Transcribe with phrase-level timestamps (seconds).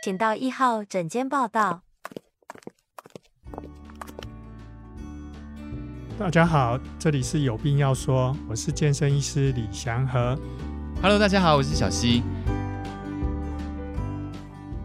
[0.00, 1.82] 请到一号诊间报到。
[6.16, 10.38] 大家好，这里是有病要说，我是健身医师李祥和。
[11.02, 12.22] Hello，大家好，我是小溪。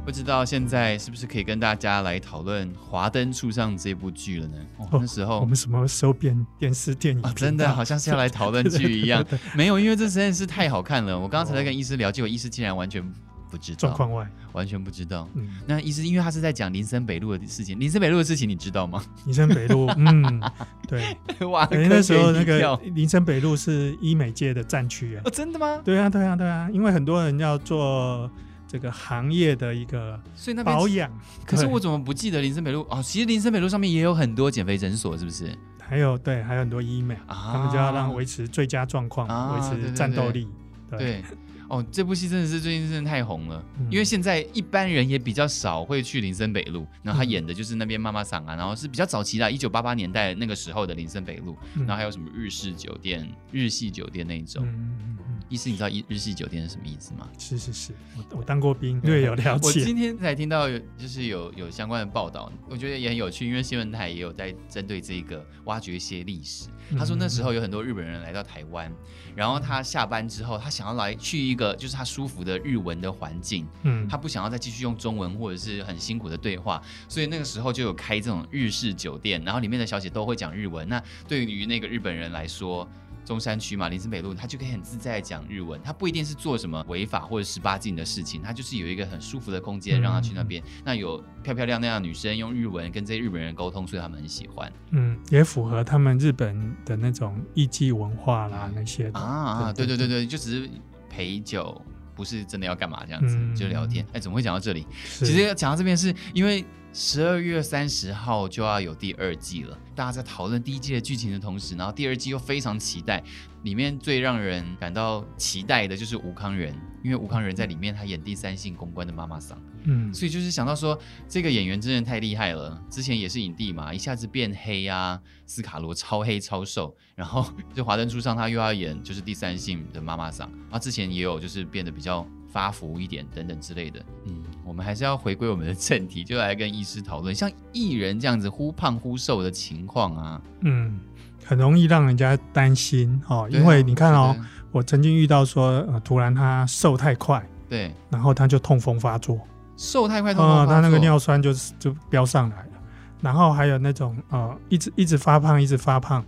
[0.04, 4.57] 不知道现在是不是可以跟大家来讨论《华灯初上》这部剧了呢？
[4.77, 7.21] 哦，那时候我们什么时候变电视电影？
[7.23, 9.23] 哦，真的好像是要来讨论剧一样。
[9.53, 11.17] 没有，因为这实在是太好看了。
[11.17, 13.13] 我刚刚才在跟医师聊，结果医师竟然完全。
[13.54, 15.29] 不知道状况外，完全不知道。
[15.36, 17.80] 嗯，那意思因为他是在讲林森北路的事情。
[17.80, 19.04] 林森北路的事情你知道吗？
[19.26, 20.41] 林森北路， 嗯，
[20.88, 21.16] 对，
[21.46, 25.22] 哇，那时候那个林森北路是医美界的战区啊。
[25.24, 25.80] 哦，真的吗？
[25.86, 28.27] 对啊，对啊，对啊，因为很多人要做
[28.68, 31.12] 这个行业的一个所以那保养。
[31.46, 32.82] 可是我怎么不记得林森北路？
[32.90, 35.55] 哦，其实林森北路上面也有很多减肥诊所，是不是？
[35.80, 40.48] 还有对，还有很多医美，啊、他们就要让维持最佳状况，维、啊、持战斗力。
[40.90, 40.98] 对。
[40.98, 41.24] 对对
[41.70, 54.65] 哦，这部戏真的是最近真的太红了，嗯，因为现在一般人也比较少会去林森北路，然后他演的就是那边妈妈桑啊，然后是比较早期的，一九八八年代那个时候的林森北路，然后还有什么日式酒店、日系酒店那一种。
[54.65, 55.18] 嗯
[55.54, 57.29] 医师，你知道日日系酒店是什么意思吗？
[57.37, 59.68] 是是是，我我当过兵，对有了解。
[59.68, 66.69] 我今天才听到有，就是有有相关的报道，我觉得也很有趣，因为新闻台也有在针对这个挖掘一些历史。
[66.97, 68.91] 他说那时候有很多日本人来到台湾，
[69.35, 80.89] 然后他下班之后，他想要来去一个就是他舒服的日文的环境，嗯，他不想要再继续用中文或者是很辛苦的对话，所以那个时候就有开这种日式酒店，然后里面的小姐都会讲日文。
[80.89, 82.89] 那对于那个日本人来说，
[83.25, 85.79] 中山区嘛，林森北路，他就可以很自在的讲日文。
[85.83, 90.61] 他不一定是做什么违法或者十八禁的事情，他就是有一个很舒服的空间让他去那边。
[90.61, 90.81] 嗯。
[90.85, 94.71] 那有漂漂亮亮的女生用日文跟这些日本人沟通，所以他们很喜欢。
[94.91, 100.69] 嗯，也符合他们日本的那种艺妓文化啦，那些啊啊，对对对对，就只是
[101.09, 101.81] 陪酒，
[102.16, 104.05] 不是真的要干嘛这样子，嗯，就聊天。
[104.13, 104.85] 哎，怎么会讲到这里？
[105.19, 106.66] 其实讲到这边是因为。
[106.95, 113.23] 十二月三十号就要有第二季了，大家在讨论第一季的剧情的同时，然后第二季又非常期待。
[113.63, 116.72] 里面最让人感到期待的就是吴康仁，
[117.03, 132.28] 因为吴康仁在里面他演第三性公关的妈妈桑，嗯，所以就是想到说这个演员真的太厉害了，之前也是影帝嘛，一下子变黑啊，斯卡罗超黑超瘦，然后就华灯初上他又要演就是第三性的妈妈桑，然后之前也有就是变得比较。
[132.53, 141.00] 发福一点等等之类的，嗯，我们还是要回归我们的正题，就来跟医师讨论，像艺人这样子忽胖忽瘦的情况啊，嗯，
[141.44, 144.36] 很容易让人家担心哦，因为你看哦，
[144.72, 149.40] 我曾经遇到说，呃，突然他瘦太快，对，然后他就痛风发作，
[149.75, 152.72] 瘦太快痛风发作，哦，他那个尿酸就就飙上来了，
[153.20, 156.24] 然后还有那种呃，一直一直发胖，一直发胖，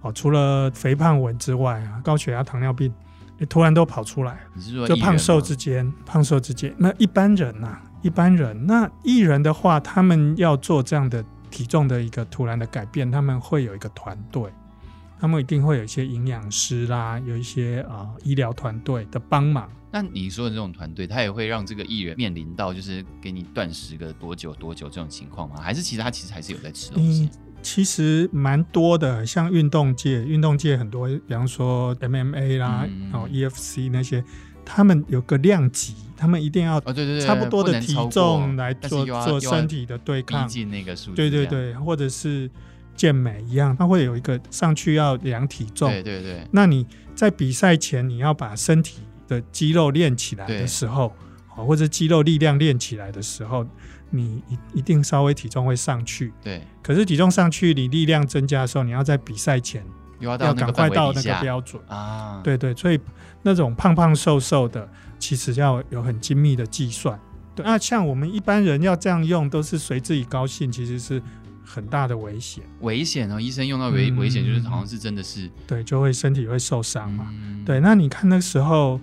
[0.00, 2.92] 哦，除了肥胖纹之外啊，高血压、糖尿病。
[3.46, 4.40] 突然都跑出来，
[4.86, 6.74] 就胖瘦之间，胖瘦之间。
[6.78, 14.50] 那一般人呐、啊，一般人，那艺人的话，他们要做这样的体重的一个突然的改变，他们会有一个团队，
[15.20, 19.70] 他们一定会有一些营养师啦，有一些啊、呃、医疗团队的帮忙。
[19.90, 25.56] 那你说的这种团队，他也会让这个艺人面临到就是给你断食个多久多久这种情况吗？
[25.62, 27.30] 还是其实他其实还是有在吃东西？
[27.58, 34.24] 嗯其实蛮多的，像运动界，运动界很多，比方说 MMA 啦，嗯、然后 EFC 那些，
[34.64, 36.80] 他们有个量级，他们一定要
[37.20, 42.48] 差不多的体重来做做身体的对抗，那个数对对对，或者是
[42.94, 46.46] 健美一样，他会有一个上去要量体重，对对对。
[46.52, 51.12] 那你在比赛前你要把身体的肌肉练起来的时候，
[51.64, 53.66] 或者肌肉力量练起来的时候。
[54.10, 56.62] 你一一定稍微体重会上去，对。
[56.82, 59.84] 可是体重上去，你力量增加的时候，你要在比赛前
[60.18, 62.40] 要赶快到那个标准啊。
[62.42, 62.98] 对对，所以
[63.42, 67.20] 那种胖胖瘦瘦的，其实要有很精密的计算。
[67.54, 71.22] 对，那像我们一般人要这样用，都是随自己高兴，其实是
[71.62, 72.64] 很大的危险。
[72.80, 77.62] 危险哦，医生用到危危险，就是好像是真的是、嗯、对，就会身体会受伤嘛、嗯。
[77.62, 78.98] 对，那你看那时候。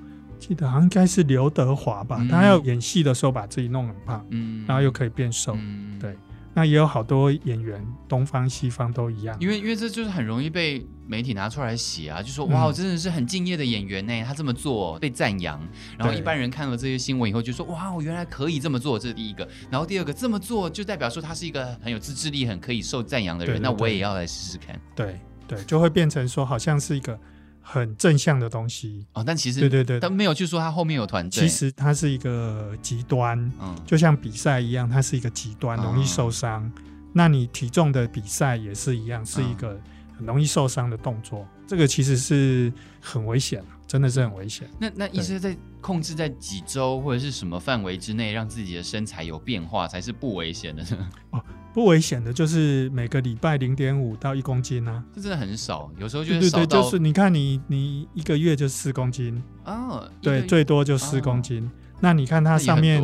[0.48, 6.16] 记得好像应该是刘德华吧，嗯，他要演戏的时候把自己弄很胖，嗯，然后又可以变瘦，嗯，对。
[6.54, 9.36] 那也有好多演员，东方西方都一样。
[9.42, 15.60] 因为因为这就是很容易被媒体拿出来写啊，就说哇，我真的是很敬业的演员呢，他这么做被赞扬。
[15.98, 19.46] 然后一般人看了这些新闻以后就说哇，我原来可以这么做，这是第一个。
[19.70, 24.80] 然后第二个，这么做就代表说他是一个很有自制力、很可以受赞扬的人，对对对，那我也要来试试看。
[24.96, 27.20] 对对，就会变成说好像是一个。
[27.68, 31.42] 很正向的东西哦，但其实对对对，但没有去说他后面有团队。
[31.42, 36.84] 其实它是一个极端，嗯，就像比赛一样，它是一个极端，容易受伤，嗯。
[37.12, 39.82] 那你体重的比赛也是一样，是一个
[40.16, 41.66] 很容易受伤的动作，嗯。
[41.66, 42.72] 这个其实是
[43.02, 44.70] 很危险，真的是很危险。
[44.80, 51.10] 那那医生在控制在几周或者是什么范围之内，让自己的身材有变化才是不危险的呢？
[51.32, 51.44] 哦，
[51.76, 61.66] 不危险的就是每个礼拜零点五到一公斤啊，这真的很少，有时候就对对对，就是你看你你一个月就四公斤哦，对，最多就四公斤。
[61.66, 63.04] 哦、那你看它上面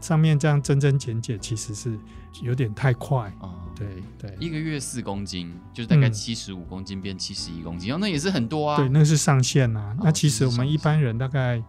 [0.00, 1.94] 上面这样增增减减，其实是
[2.42, 3.42] 有点太快啊。
[3.42, 3.86] 哦对
[4.18, 8.78] 对，一个月四公斤，就是大概七十五公斤变七十一公斤，哦，那也是很多啊。
[8.78, 9.94] 对，那是上限呐。
[10.02, 11.62] 那其实我们一般人大概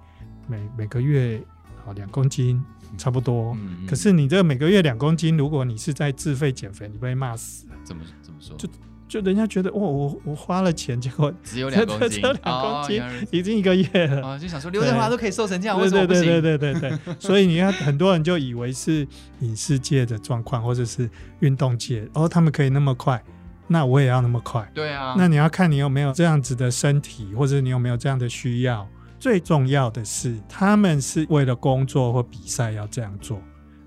[0.48, 1.44] 每每个月
[1.88, 2.64] 啊两公斤
[2.98, 3.56] 差不多。
[3.88, 7.66] 可是你这个每个月两公斤，如果你是在自费减肥，你被骂死。
[7.84, 8.58] 怎么怎么说？
[8.58, 8.68] 就
[9.08, 13.02] 就人家觉得哇，我我花了钱，结果只有两公斤， 只有两公斤，
[13.32, 14.22] 已经一个月了。
[14.28, 16.24] 啊，就想说刘德华都可以瘦成这样，为什么不行？
[16.24, 17.16] 对对对对对对。
[17.20, 19.08] 所以你看，很多人就以为是
[19.40, 21.10] 影视界的状况，或者是
[21.40, 23.24] 运动界，哦，他们可以那么快，
[23.68, 24.70] 那我也要那么快。
[24.74, 25.16] 对啊。
[25.18, 28.86] 那你要看你有没有这样子的身体，或者你有没有这样的需要。
[29.20, 33.42] 最重要的是，他们是为了工作或比赛要这样做，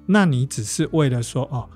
[0.06, 1.68] 那你只是为了说哦，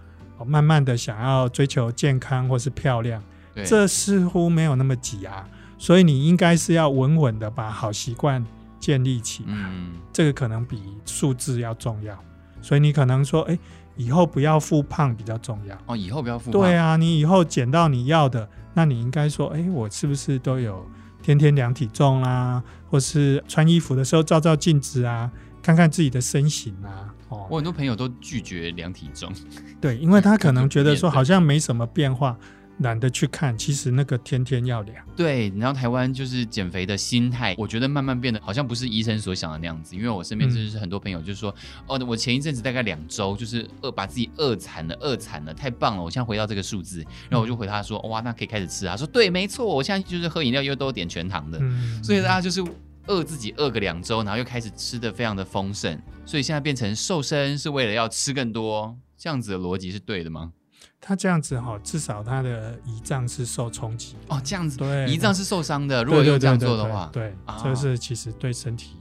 [0.44, 3.22] 慢慢的想要追求健康或是漂亮。
[3.64, 5.48] 这似乎没有那么挤啊，
[5.78, 8.44] 所以你应该是要稳稳的把好习惯
[8.80, 9.50] 建立起来。
[9.52, 12.18] 嗯，这个可能比数字要重要。
[12.60, 13.56] 所以你可能说，哎，
[13.94, 15.78] 以后不要复胖比较重要。
[15.86, 16.60] 哦，以后不要复胖。
[16.60, 20.84] 对啊，你以后减到你要的，那你应该说，哎，我是不是都有
[21.24, 25.30] 天天量体重啊，或是穿衣服的时候照照镜子啊，
[25.62, 27.08] 看看自己的身形啊？
[27.30, 29.32] 哦，我很多朋友都拒绝量体重。
[29.80, 32.36] 对，因为他可能 觉得说好像没什么变化。
[32.78, 35.04] 懒得去看，其实那个天天要量。
[35.16, 39.94] 对，然后台湾就是减肥的心态，我觉得慢慢变得好像不是医生所想的那样子。
[39.94, 41.54] 因为我身边就是很多朋友就是说，
[41.88, 46.02] 嗯、哦，我前一阵子大概两周就是饿，把自己饿惨了，饿惨了，太棒了！
[46.02, 46.98] 我现在回到这个数字，
[47.30, 48.92] 然后我就回他说，哇，那可以开始吃啊。
[48.92, 52.60] 他说对，没错，我现在就是喝饮料又都点全糖的，嗯、所以大家就是
[53.06, 55.96] 饿自己饿个两周，然后又开始吃的非常的丰盛，
[56.26, 60.52] 所以现在变成瘦身是为了要吃更多，这样子的逻辑是对的吗？
[61.00, 64.40] 他这样子哈，至少他的胰脏是受冲击哦。
[64.44, 66.02] 这样子，对，胰脏是受伤的。
[66.02, 68.96] 如果又这样做的话，对，这是其实对身体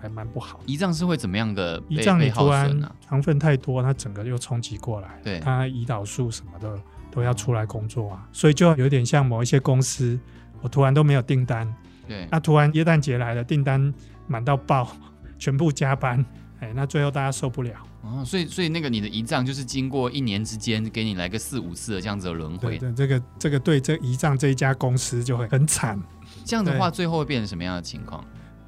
[0.00, 0.60] 还蛮不好。
[0.66, 1.80] 胰脏是会怎么样的？
[1.82, 6.78] 胰脏你突然糖分太多，它整个又冲击过来，对，它胰岛素什么的
[7.10, 10.18] 都要出来工作啊，所以就有点像某一些公司，
[10.62, 11.66] 我突然都没有订单，
[12.06, 13.92] 对，那突然耶诞节来了，订单
[14.28, 14.96] 满到爆，
[15.38, 16.24] 全部加班，
[16.60, 17.72] 哎，那最后大家受不了。
[18.02, 22.78] 哦，所以所以那个你的胰脏就是经过一年之间给你来个四五次的这样子的轮回。
[22.78, 26.00] 对，这个这个对这胰脏这一家公司就会很惨。
[26.44, 28.24] 这样的话，最后会变成什么样的情况？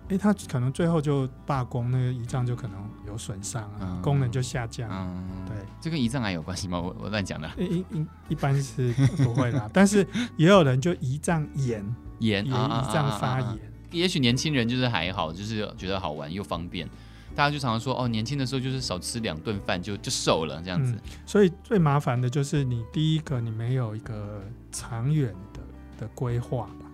[0.09, 2.77] 哎，他可能最后就罢工，那个胰脏就可能
[3.07, 4.91] 有损伤啊，嗯、功能就下降。
[4.91, 6.79] 嗯，对，这跟胰脏癌有关系吗？
[6.79, 7.51] 我我乱讲的。
[7.57, 10.07] 一一一般是不会的，但是
[10.37, 11.83] 也有人就胰脏炎，
[12.19, 13.59] 炎胰脏发炎。
[13.93, 16.87] 也许年轻人就是还好，就是觉得好玩又方便。
[17.35, 20.93] 大家就常常说哦，年轻的时候就是少吃两顿饭就就瘦了这样子。
[20.93, 25.61] 嗯，所以最麻烦的就是你第一个你没有一个长远的
[25.99, 26.87] 的规划吧，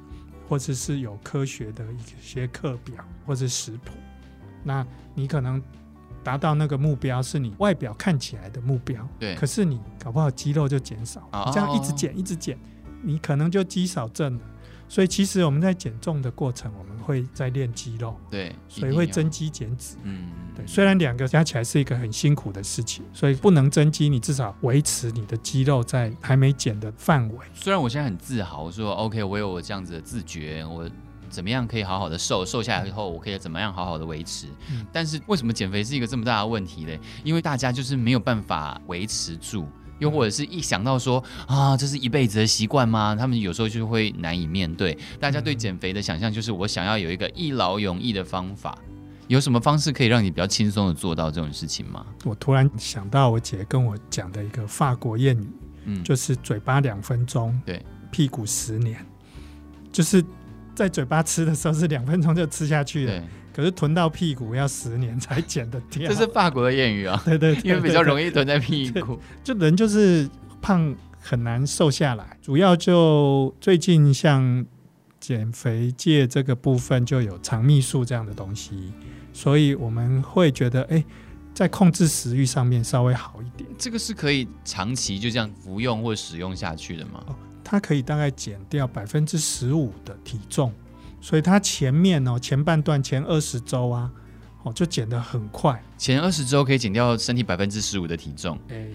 [0.48, 3.92] 或者是有科学的一些课表或者食谱，
[4.62, 5.62] 那你可能
[6.22, 12.58] 达到那个目标是你外表看起来的目标，对，可是你搞不好肌肉就减少，哦，这样一直减一直减，
[13.02, 14.40] 你可能就肌少症了。
[14.88, 20.66] 所以其实我们在减重的过程，我们会在练肌肉，对，所以会增肌减脂，嗯，对。
[20.66, 27.38] 虽然两个加起来是一个很辛苦的事情，所以不能增肌，你至少维持你的肌肉在还没减的范围。
[27.54, 30.88] 虽然我现在很自豪，我说 OK，我有我这样子的自觉，我
[31.28, 34.46] 怎么样可以好好的瘦，瘦下来以后我可以怎么样好好的维持。
[34.70, 36.98] 嗯，但是为什么减肥是一个这么大的问题呢？
[37.22, 39.68] 因为大家就是没有办法维持住。
[39.98, 43.14] 又或者是一想到说啊，这是一辈子的习惯吗？
[43.14, 44.96] 他们有时候就会难以面对。
[45.20, 48.76] 大家对减肥的想象就是，我想要有一个一劳永逸的方法。
[49.26, 52.06] 有什么方式可以让你比较轻松的做到这种事情吗？
[52.24, 55.46] 我突然想到我姐跟我讲的一个法国谚语，
[55.84, 59.04] 嗯，就是嘴巴两分钟，对，屁股十年，
[59.92, 60.24] 就是
[60.74, 63.22] 在嘴巴吃的时候是两分钟就吃下去了。
[63.58, 67.20] 可是囤到屁股要十年才减得掉，这是法国的谚语啊。
[67.24, 69.18] 对 对，对， 因为比较容易囤在屁股。
[69.42, 70.30] 就人就是
[70.62, 74.64] 胖很难瘦下来，主要就最近像
[75.18, 78.92] 减肥界这个部分就有肠泌素这样的东西，
[79.32, 81.04] 所以我们会觉得哎，
[81.52, 83.68] 在控制食欲上面稍微好一点。
[83.76, 87.24] 这个是可以长期就这样服用或使用下去的吗？
[87.26, 87.34] 哦，
[87.64, 90.72] 它可以大概减掉百分之十五的体重。
[91.20, 94.10] 所以它前面哦，前半段前二十周啊，
[94.62, 95.82] 哦就减得很快。
[95.96, 98.58] 前二十周可以减掉身体百分之十五的体重。
[98.68, 98.86] 哎，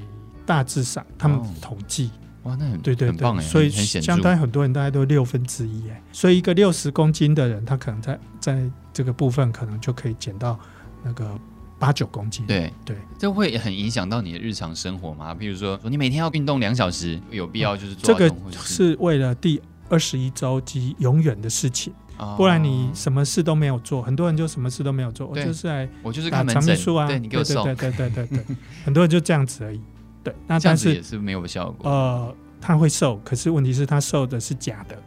[0.46, 2.12] 大致上他们统计，
[2.44, 10.58] 哦，哇，那很对对对，很棒哎，所以相当于很多人大概都六分之一哎，所以一个六十公斤的人，他可能在在这个部分可能就可以减到
[11.04, 11.38] 那个
[11.78, 12.46] 八九公斤。
[12.48, 15.34] 对对，这会很影响到你的日常生活吗？
[15.34, 21.94] 比如说，你每天要运动两小时，有必要就是做这个是为了第二十一周及永远的事情。
[22.38, 28.56] 不然你什么事都没有做，很多人就什么事都没有做，我就是来我就是看长命树啊，对，你给我瘦，对对对对对对，
[28.86, 29.82] 很多人就这样子而已。
[30.24, 31.90] 对，那但是也是没有效果。
[31.90, 34.98] 呃，他会瘦，可是问题是他瘦的是假的，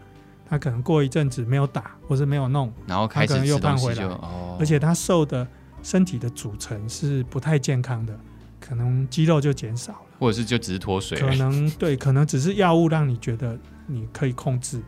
[0.49, 5.47] 他可能过一阵子没有打或者没有弄，然后开始可能又胖回来，哦，而且他瘦的
[5.83, 8.15] 身体的组成是不太健康的，
[8.61, 14.83] 可能肌肉就减少了，或者是就只是脱水，可能对，可能只是药物让你觉得你可以控制。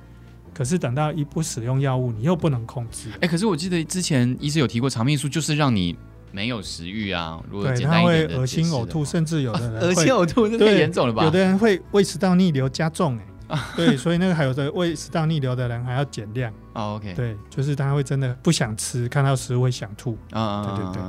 [0.59, 3.11] 可是等到一不使用药物，你又不能控制。
[3.13, 5.97] 哎、欸，可是我记得之前医师有提过，肠泌素就是让你
[6.33, 7.41] 没有食欲啊。
[7.49, 11.23] 如果对，他会恶心呕吐，甚至有的人恶心呕吐，这太严重了吧？
[11.23, 16.53] 有的人会胃食道逆流加重、欸，哎， 对，所以那个还有的胃食道逆流的人还要减量。
[16.73, 20.19] 哦，OK，对，就是他会真的不想吃，看到食物会想吐。
[20.33, 21.03] 啊，对对对，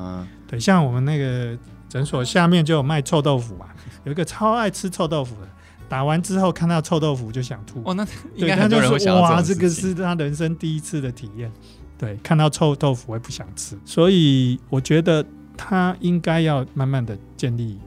[0.52, 1.58] 对，像我们那个
[1.90, 3.66] 诊所下面就有卖臭豆腐嘛，
[4.04, 5.48] 有一个超爱吃臭豆腐的。
[5.90, 7.82] 打完之后看到臭豆腐就想吐。
[7.84, 11.52] 哦，那应该很多人会想哇，这个是他人生第一次的体验。
[11.98, 15.26] 对，看到臭豆腐会不想吃，所以我觉得
[15.58, 17.78] 他应该要慢慢的建立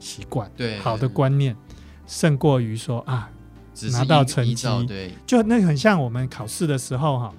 [0.00, 1.56] 习惯，对，好的观念
[2.04, 3.30] 胜过于说啊，
[3.92, 7.32] 拿到成绩，对，就那个很像我们考试的时候哈，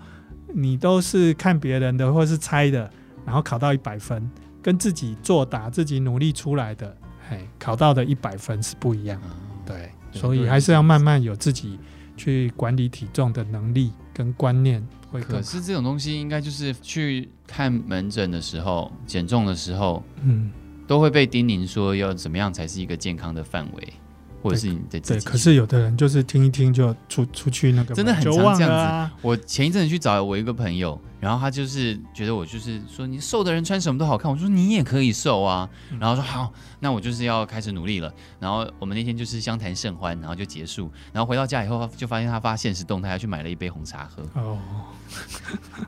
[0.53, 2.89] 你都是看别人的或是猜的，
[3.25, 6.95] 然后考到一百分，跟自己作答、自己努力出来的，
[7.29, 9.19] 哎，考到的一百分是不一样，
[9.65, 9.91] 对。
[10.13, 11.77] 所以还是要慢慢有自己
[12.15, 15.21] 去管理体重的能力跟观念会。
[15.21, 20.51] 可是这种东西应该就是去看门诊的时候，减重的时候，嗯，
[20.87, 23.93] 都会被叮咛说要怎么样才是一个健康的范围。
[24.43, 29.15] 或者是你的对，可是有的人就是听一听就出出去那个，真的很常这样子。
[29.21, 38.13] 我前一阵子去找我一个朋友，然后他就是觉得我就是说你瘦的人穿什么都好看，我说你也可以瘦啊，然后说好，那我就是要开始努力了。
[38.37, 40.91] 然后我们那天就是相谈甚欢，然后就结束。
[41.13, 44.41] 然后回到家以后就发现他发现实动态，他去买了一杯红茶喝。
[44.41, 44.59] 哦，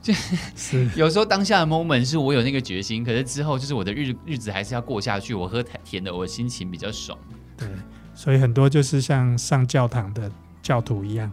[0.01, 0.13] 就
[0.55, 5.33] 是有时候当下的 moment 是我有那个决心，可是之后就是我的日日子还是要过下去。
[5.33, 7.17] 我喝甜的，我心情比较爽。
[7.57, 7.67] 对。
[8.15, 10.31] 所以很多就是像上教堂的
[10.61, 11.31] 教徒一样，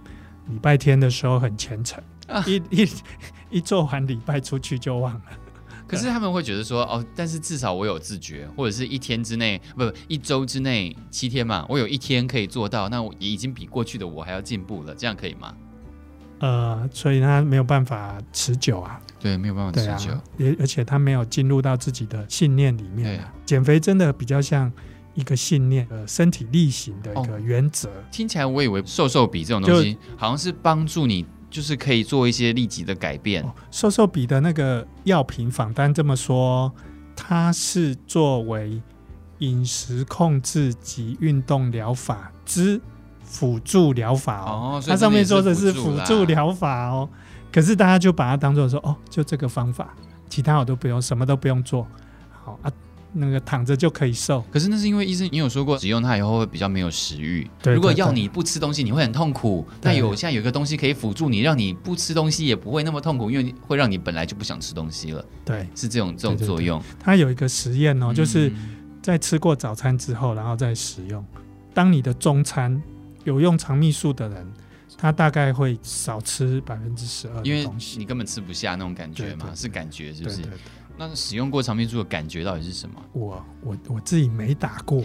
[0.48, 2.88] 礼拜天的时候很虔诚，啊、一一
[3.58, 5.22] 一做完礼拜出去就忘了。
[5.86, 15.54] 可是他们会觉得说，哦，但是至少我有自觉，或者是一天之内，不，不一周之内七天嘛，我有一天可以做到，那我已经比过去的我还要进步了，这样可以吗？
[16.40, 23.32] 呃，所以他没有办法持久啊，对，没有办法持久，也、啊、而且他没有进入到自己的信念里面啊。
[23.46, 24.72] 减肥真的比较像。
[25.14, 27.88] 一个信念，呃，身体力行的一个原则。
[27.88, 33.42] 哦，听起来我以为瘦瘦笔这种东西，好像是帮助你，就是可以做一些立即的改变。
[33.42, 36.72] 哦，瘦瘦笔的那个药品仿单这么说，
[37.14, 38.80] 它是作为
[39.38, 42.80] 饮食控制及运动疗法之
[43.22, 44.80] 辅助疗法哦。
[44.80, 47.08] 哦，它上面说的是辅助疗法哦，
[47.52, 49.94] 可是大家就把它当做说，哦，就这个方法，
[50.28, 51.86] 其他我都不用，什么都不用做。
[52.44, 52.72] 好啊。
[53.12, 57.48] 那个躺着就可以瘦，可是那是因为医生你有说过，使用它以后会比较没有食欲。
[57.62, 59.66] 对，如果要你不吃东西，你会很痛苦。
[59.80, 65.24] 但有现在有一个东西可以辅助你，让你不吃东西也不会那么痛苦，因为会让你本来就不想吃东西了。
[65.44, 66.82] 对，是这种这种作用。
[66.98, 68.50] 它有一个实验哦，就是
[69.02, 71.24] 在吃过早餐之后，然后再使用。
[71.74, 72.82] 当你的中餐
[73.24, 74.52] 有用肠泌素的人，
[74.96, 80.42] 他大概会少吃百分之十二，因为你根本吃不下那种感觉嘛，对对对，是感觉是不是？
[80.98, 82.94] 那使用过长命珠的感觉到底是什么？
[83.12, 85.02] 我我我自己没打过，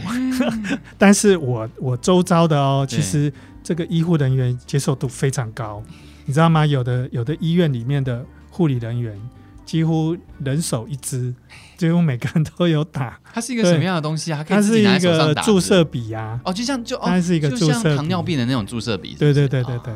[0.98, 3.32] 但是我我周遭的哦，其实
[3.64, 5.82] 这个医护人员接受度非常高，
[6.26, 6.66] 你知道吗？
[6.66, 9.20] 有的有的医院里面的护理人员
[9.66, 11.34] 几乎人手一支，
[11.78, 13.20] 几乎每个人都有打。
[13.34, 14.46] 它是一个什么样的东西啊？
[14.48, 16.40] 它是一个注射笔啊。
[16.44, 19.16] 哦，就像就哦它是一个注射糖尿病的那种注射笔。
[19.18, 19.94] 对对对对对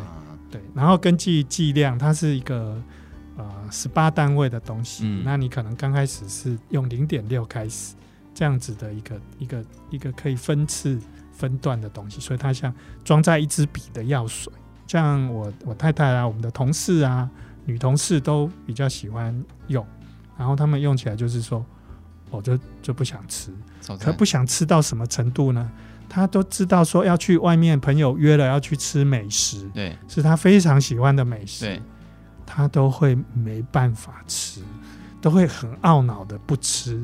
[0.49, 0.61] 对。
[0.73, 2.81] 然后根据剂量，它是一个。
[3.71, 7.95] 呃，十八单位的东西，嗯、那你可能刚开始是用零点六开始
[8.33, 10.99] 这样子的一个一个一个可以分次
[11.31, 12.73] 分段的东西，所以它像
[13.03, 14.51] 装在一支笔的药水。
[14.87, 17.29] 像我我太太啊，我们的同事啊，
[17.65, 19.33] 女同事都比较喜欢
[19.67, 19.85] 用，
[20.37, 21.65] 然后他们用起来就是说，
[22.29, 23.53] 我就就不想吃，
[23.99, 25.71] 可不想吃到什么程度呢？
[26.09, 31.81] 他都知道说要去外面朋友约了要去吃美食，对，是他非常喜欢的美食，对。
[32.53, 34.61] 他都会没办法吃，
[35.21, 36.95] 都会很懊恼的不吃，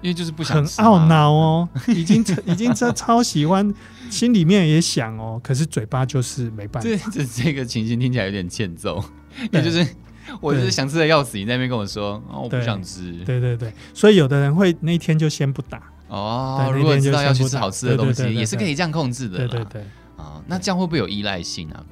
[0.00, 0.80] 因为就是不想吃。
[0.80, 3.74] 很懊恼哦， 已经 已经超超喜欢，
[4.08, 6.88] 心里面也想哦，可是嘴巴就是没办法。
[6.88, 9.04] 这这这个情形听起来有点欠揍，
[9.52, 9.86] 也就是
[10.40, 13.12] 我就是想吃的要死，你在那边跟我说，哦，我不想吃。
[13.26, 15.82] 对对对，所以有的人会那天就先不打。
[16.08, 19.36] 哦，如果知道要去吃好吃的东西，也是可以这样控制的。
[19.36, 19.82] 对对对。
[20.16, 21.84] 啊，那这样会不会有依赖性啊？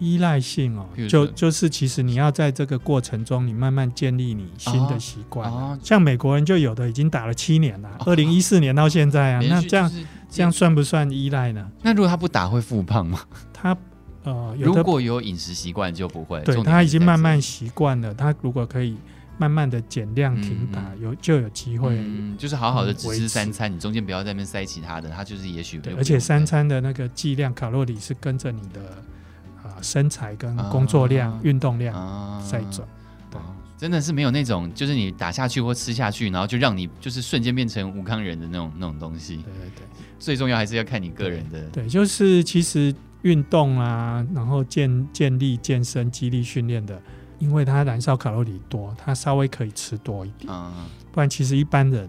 [0.00, 5.78] 依赖性哦，就就是其实你要在这个过程中，你慢慢建立你新的习惯。
[5.82, 9.92] 像美国人就有的已经打了七年了，二零一四年到现在啊，那这样
[10.30, 11.70] 这样算不算依赖呢？
[11.82, 13.20] 那如果他不打会复胖吗？
[13.52, 13.76] 他
[14.22, 16.40] 呃，如果有饮食习惯就不会。
[16.44, 18.96] 对，他已经慢慢习惯了，他如果可以
[19.36, 21.90] 慢慢的减量停打，有就有机会。
[21.94, 25.78] 嗯，就是好好的只吃三餐，你中间不要在那边塞其他的，他就是也许。
[25.78, 28.80] 对，而且三餐的那个剂量卡路里是跟着你的。
[29.82, 32.86] 身材跟工作量、运、啊、动量在转，
[33.30, 33.40] 对，
[33.76, 39.36] 真的是没有那种，就是你打下去或吃下去，然后就让你就是瞬间变成吴康人的那种那种东西。
[39.36, 39.84] 对对对，
[40.18, 41.60] 最重要还是要看你个人的。
[41.70, 47.00] 对，对，就是其实运动啊，然后健健力、健身、肌力训练的，
[47.38, 50.52] 因为它燃烧卡路里多，它稍微可以吃多一点。
[50.52, 52.08] 啊，不然其实一般人，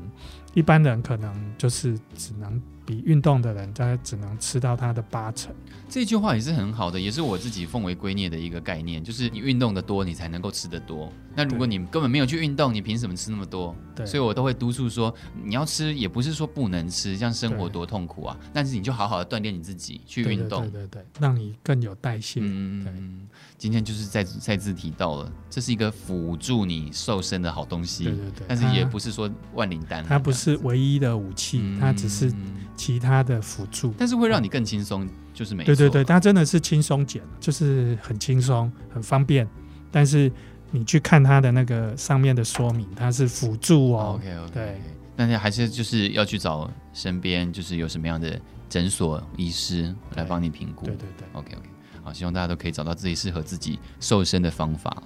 [0.53, 2.61] 一般人可能就是只能。
[2.91, 5.55] 比运动的人，他只能吃到他的八成。
[5.87, 11.11] 这句话也是很好的，也是我自己奉为圭臬的一个概念，就是你运动的多，你才能够吃得多。
[11.33, 13.73] 那如果你根本没有去运动，你凭什么吃那么多？
[13.95, 18.37] 对，所以我都会督促说，你要吃也不是说不能吃，这样生活多痛苦啊！
[18.53, 22.41] 但是你就好好的锻炼你自己，去运动，对对对，让你更有代谢。
[22.41, 23.27] 嗯嗯。
[23.57, 28.05] 今天就是再再次提到了，这是一个辅助你瘦身的好东西。
[28.05, 28.45] 对对对。
[28.47, 32.33] 但是也不是说万灵丹，它不是唯一的武器，它只是。
[32.81, 35.63] 其他的辅助，但是会让你更轻松，就是没。
[35.63, 39.47] 对对对，它真的是轻松减，就是很轻松、很方便。
[39.91, 40.31] 但是
[40.71, 44.15] 你去看它的那个上面的说明，它是辅助哦。
[44.15, 44.81] OK OK，对，
[45.15, 50.87] 但是还是就是要去找身边就是有什么样的诊所医师来帮你评估。
[50.87, 51.69] 对对对，OK OK，
[52.03, 55.03] 好，希望大家都可以找到自己适合自己瘦身的方法。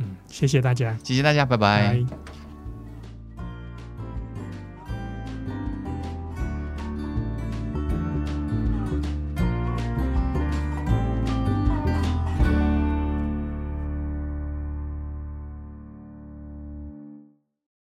[0.00, 1.94] 嗯，谢谢大家，谢谢大家，拜拜。
[1.94, 2.45] 拜拜。